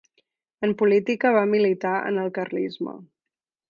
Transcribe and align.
En 0.67 0.73
política 0.79 1.33
va 1.37 1.45
militar 1.53 1.95
en 2.13 2.21
el 2.25 2.35
carlisme. 2.41 3.01